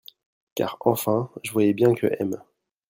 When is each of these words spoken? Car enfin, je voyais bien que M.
Car 0.55 0.77
enfin, 0.79 1.29
je 1.43 1.51
voyais 1.51 1.75
bien 1.75 1.93
que 1.93 2.07
M. 2.19 2.43